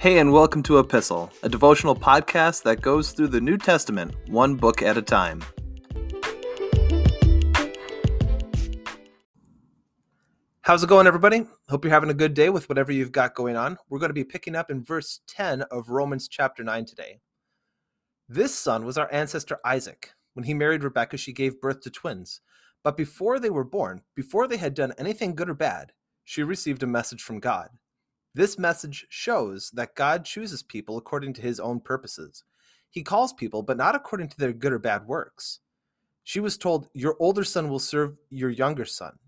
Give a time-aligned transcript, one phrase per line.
[0.00, 4.54] Hey, and welcome to Epistle, a devotional podcast that goes through the New Testament one
[4.54, 5.42] book at a time.
[10.62, 11.44] How's it going, everybody?
[11.68, 13.76] Hope you're having a good day with whatever you've got going on.
[13.90, 17.20] We're going to be picking up in verse 10 of Romans chapter 9 today.
[18.26, 20.14] This son was our ancestor Isaac.
[20.32, 22.40] When he married Rebekah, she gave birth to twins.
[22.82, 25.92] But before they were born, before they had done anything good or bad,
[26.24, 27.68] she received a message from God.
[28.34, 32.44] This message shows that God chooses people according to his own purposes.
[32.88, 35.60] He calls people, but not according to their good or bad works.
[36.22, 39.18] She was told, Your older son will serve your younger son.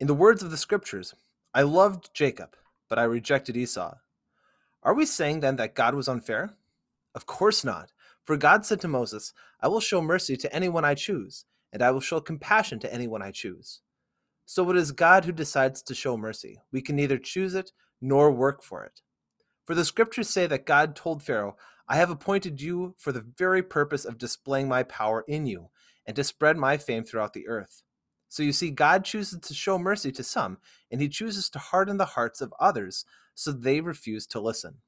[0.00, 1.14] In the words of the scriptures,
[1.52, 2.56] I loved Jacob,
[2.88, 3.94] but I rejected Esau.
[4.82, 6.54] Are we saying then that God was unfair?
[7.14, 7.92] Of course not.
[8.24, 11.90] For God said to Moses, I will show mercy to anyone I choose, and I
[11.90, 13.80] will show compassion to anyone I choose.
[14.46, 16.60] So it is God who decides to show mercy.
[16.72, 19.00] We can neither choose it nor work for it.
[19.64, 21.56] For the scriptures say that God told Pharaoh,
[21.88, 25.70] I have appointed you for the very purpose of displaying my power in you,
[26.06, 27.82] and to spread my fame throughout the earth.
[28.28, 30.58] So you see, God chooses to show mercy to some,
[30.90, 34.78] and he chooses to harden the hearts of others so they refuse to listen.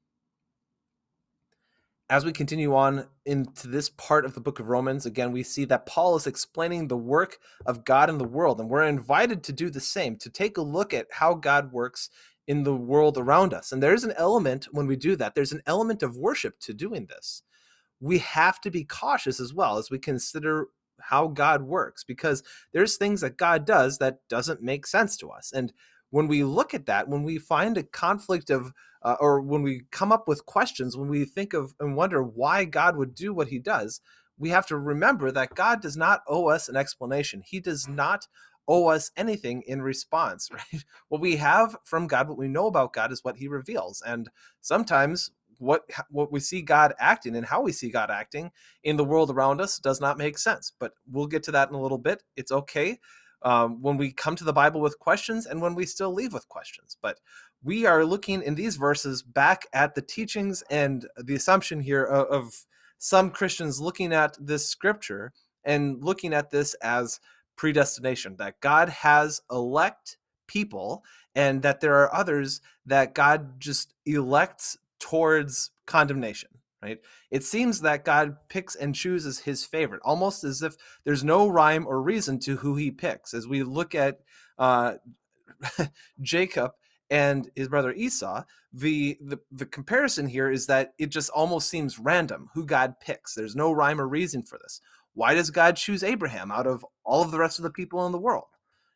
[2.09, 5.65] As we continue on into this part of the book of Romans, again, we see
[5.65, 9.51] that Paul is explaining the work of God in the world, and we're invited to
[9.51, 12.09] do the same, to take a look at how God works
[12.47, 13.73] in the world around us.
[13.73, 17.07] And there's an element when we do that, there's an element of worship to doing
[17.07, 17.43] this.
[17.99, 20.67] We have to be cautious as well as we consider
[21.01, 22.41] how God works because
[22.71, 25.51] there's things that God does that doesn't make sense to us.
[25.51, 25.73] And
[26.11, 28.71] when we look at that, when we find a conflict of,
[29.07, 32.65] uh, or when we come up with questions, when we think of and wonder why
[32.65, 34.01] God would do what he does,
[34.37, 37.41] we have to remember that God does not owe us an explanation.
[37.45, 38.27] He does not
[38.67, 40.83] owe us anything in response, right?
[41.07, 44.03] What we have from God, what we know about God is what he reveals.
[44.05, 48.51] And sometimes what what we see God acting and how we see God acting
[48.83, 50.73] in the world around us does not make sense.
[50.77, 52.23] But we'll get to that in a little bit.
[52.35, 52.99] It's okay
[53.43, 56.47] um, when we come to the Bible with questions and when we still leave with
[56.49, 56.97] questions.
[57.01, 57.19] But
[57.63, 62.27] we are looking in these verses back at the teachings and the assumption here of,
[62.27, 62.53] of
[62.97, 65.33] some Christians looking at this scripture
[65.63, 67.19] and looking at this as
[67.55, 70.17] predestination that God has elect
[70.47, 71.03] people
[71.35, 76.49] and that there are others that God just elects towards condemnation
[76.81, 76.99] right?
[77.31, 81.87] It seems that god picks and chooses his favorite almost as if there's no rhyme
[81.87, 83.33] or reason to who he picks.
[83.33, 84.19] As we look at
[84.57, 84.95] uh,
[86.21, 86.71] jacob
[87.09, 88.43] and his brother esau
[88.73, 93.33] the, the the comparison here is that it just almost seems random who god picks.
[93.33, 94.81] There's no rhyme or reason for this.
[95.13, 98.11] Why does god choose abraham out of all of the rest of the people in
[98.11, 98.47] the world?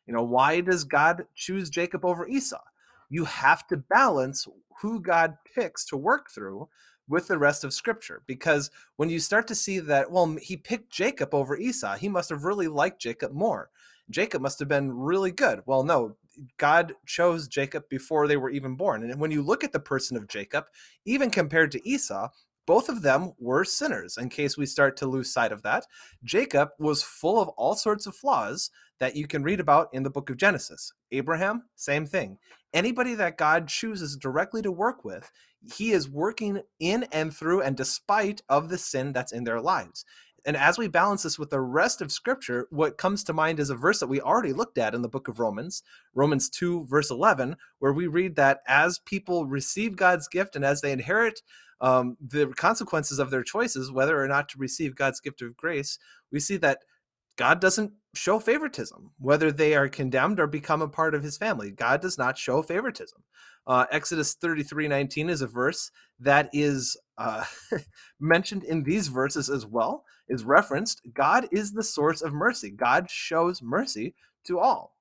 [0.06, 2.60] You know why does god choose jacob over esau?
[3.08, 4.46] You have to balance
[4.80, 6.68] who God picks to work through
[7.12, 10.90] with the rest of scripture because when you start to see that well he picked
[10.90, 13.68] Jacob over Esau he must have really liked Jacob more.
[14.10, 15.60] Jacob must have been really good.
[15.66, 16.16] Well no
[16.56, 19.08] God chose Jacob before they were even born.
[19.08, 20.64] And when you look at the person of Jacob
[21.04, 22.30] even compared to Esau
[22.66, 25.86] both of them were sinners in case we start to lose sight of that.
[26.24, 30.10] Jacob was full of all sorts of flaws that you can read about in the
[30.10, 30.92] book of Genesis.
[31.10, 32.38] Abraham same thing.
[32.72, 35.30] Anybody that God chooses directly to work with,
[35.74, 40.04] he is working in and through and despite of the sin that's in their lives.
[40.44, 43.70] And as we balance this with the rest of scripture, what comes to mind is
[43.70, 45.84] a verse that we already looked at in the book of Romans,
[46.14, 50.80] Romans 2, verse 11, where we read that as people receive God's gift and as
[50.80, 51.42] they inherit
[51.82, 55.98] um, the consequences of their choices, whether or not to receive God's gift of grace,
[56.30, 56.78] we see that
[57.36, 61.72] God doesn't show favoritism, whether they are condemned or become a part of his family.
[61.72, 63.22] God does not show favoritism.
[63.66, 67.44] Uh, Exodus 33 19 is a verse that is uh,
[68.20, 71.02] mentioned in these verses as well, is referenced.
[71.12, 72.70] God is the source of mercy.
[72.70, 74.14] God shows mercy
[74.46, 74.94] to all.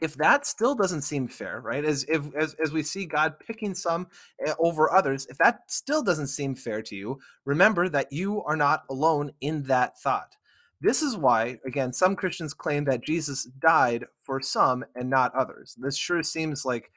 [0.00, 1.84] If that still doesn't seem fair, right?
[1.84, 4.08] As if as, as we see God picking some
[4.46, 8.56] eh, over others, if that still doesn't seem fair to you, remember that you are
[8.56, 10.36] not alone in that thought
[10.84, 15.74] this is why, again, some Christians claim that Jesus died for some and not others.
[15.78, 16.90] This sure seems like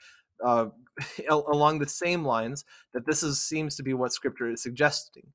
[0.45, 0.65] uh,
[1.29, 5.31] along the same lines that this is, seems to be what Scripture is suggesting.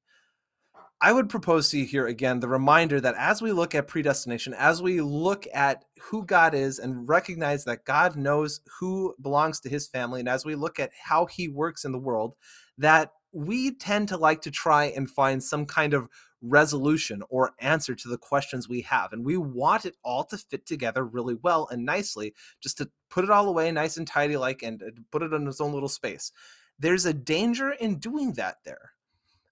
[1.05, 4.55] I would propose to you here again the reminder that as we look at predestination,
[4.55, 9.69] as we look at who God is and recognize that God knows who belongs to
[9.69, 12.37] his family, and as we look at how he works in the world,
[12.79, 16.09] that we tend to like to try and find some kind of
[16.41, 19.13] resolution or answer to the questions we have.
[19.13, 23.25] And we want it all to fit together really well and nicely, just to put
[23.25, 25.89] it all away nice and tidy, like, and uh, put it in its own little
[25.89, 26.31] space.
[26.79, 28.92] there's a danger in doing that there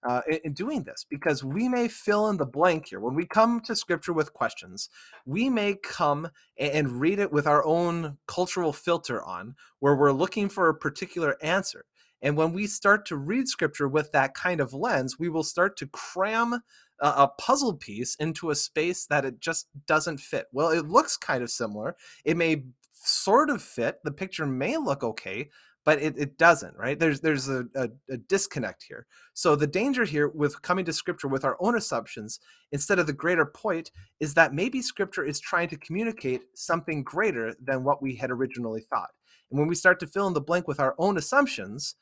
[0.03, 2.99] uh, in, in, doing this because we may fill in the blank here.
[2.99, 4.89] When we come to scripture with questions,
[5.25, 10.49] we may come and, read it with our own cultural filter on, where we're looking
[10.49, 11.85] for a particular answer.
[12.21, 15.77] And when we start to read scripture with that kind of lens, we will start
[15.77, 16.59] to cram a,
[17.07, 20.47] a puzzle piece into a space that it just doesn't fit.
[20.51, 21.95] Well, it looks kind of similar.
[22.23, 22.63] It may
[23.03, 23.99] sort of fit.
[24.03, 25.49] The picture may look okay,
[25.83, 26.99] but it, it doesn't right?
[26.99, 29.07] There's there's a, a, a, disconnect here.
[29.33, 32.39] So the danger here with coming to scripture with our own assumptions
[32.71, 37.55] instead of the greater point is that maybe scripture is trying to communicate something greater
[37.63, 39.09] than what we had originally thought.
[39.49, 41.95] And when we start to fill in the blank with our own assumptions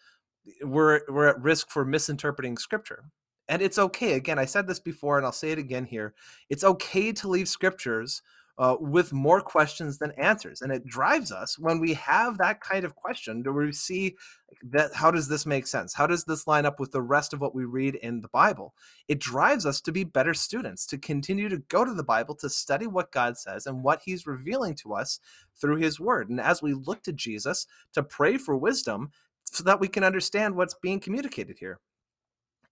[0.64, 3.06] we're we're at risk for misinterpreting scripture.
[3.48, 6.14] And it's okay again i said this before and i'll say it again here.
[6.50, 8.22] It's okay to leave scriptures
[8.60, 10.62] uh, with more questions than answers.
[10.62, 14.18] And it drives us when we have that kind of question Do we see
[14.64, 15.94] that how does this make sense?
[15.94, 18.74] How does this line up with the rest of what we read in the Bible?
[19.08, 22.50] It drives us to be better students, to continue to go to the Bible, to
[22.50, 25.22] study what God says and what He's revealing to us
[25.56, 26.30] through His Word.
[26.30, 29.12] And as we look to Jesus, to pray for wisdom
[29.46, 31.80] so that we can understand what's being communicated here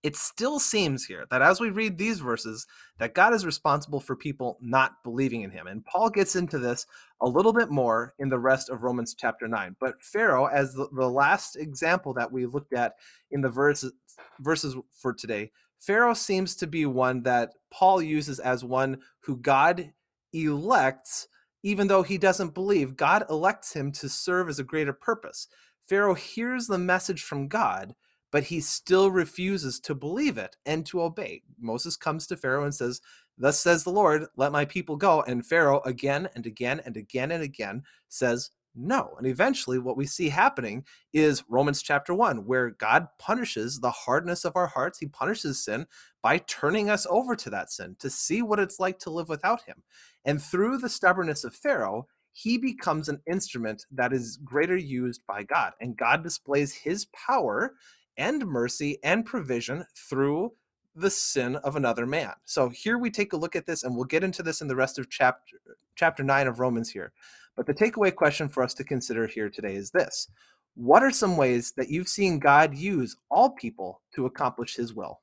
[0.04, 2.66] it still seems here that as we read these verses
[3.00, 6.86] that god is responsible for people not believing in him and paul gets into this
[7.22, 10.88] a little bit more in the rest of romans chapter 9 but pharaoh as the,
[10.96, 12.96] the last example that we looked at
[13.32, 13.94] in the verses
[14.40, 19.92] verses for today pharaoh seems to be one that paul uses as one who god
[20.34, 21.28] elects
[21.64, 22.96] even though he doesn't believe.
[22.96, 25.48] God elects him to serve as a greater purpose.
[25.88, 27.94] Pharaoh hears the message from god
[28.32, 31.42] but he still refuses to believe it and to obey.
[31.60, 33.02] Moses comes to Pharaoh and says,
[33.38, 35.22] Thus says the Lord, let my people go.
[35.22, 39.16] And Pharaoh again and again and again and again says, no.
[39.18, 44.46] And eventually, what we see happening is Romans chapter 1, where God punishes the hardness
[44.46, 45.00] of our hearts.
[45.00, 45.88] He punishes sin
[46.22, 49.64] by turning us over to that sin to see what it's like to live without
[49.64, 49.82] Him.
[50.26, 55.42] And through the stubbornness of Pharaoh, he becomes an instrument that is greater used by
[55.42, 55.74] God.
[55.82, 57.74] And God displays His power
[58.18, 60.54] and mercy and provision through
[60.96, 62.34] the sin of another man.
[62.46, 64.76] So here we take a look at this, and we'll get into this in the
[64.76, 65.58] rest of chapter
[65.96, 67.12] chapter nine of Romans here.
[67.56, 70.28] But the takeaway question for us to consider here today is this:
[70.76, 75.22] What are some ways that you've seen God use all people to accomplish His will?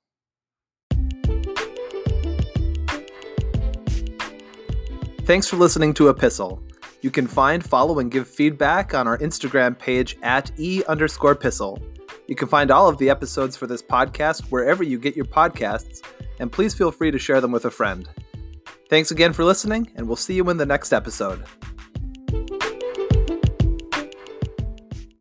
[5.25, 6.63] Thanks for listening to Epistle.
[7.01, 11.79] You can find, follow, and give feedback on our Instagram page at e underscore epistle.
[12.27, 16.03] You can find all of the episodes for this podcast wherever you get your podcasts,
[16.39, 18.09] and please feel free to share them with a friend.
[18.89, 21.45] Thanks again for listening, and we'll see you in the next episode.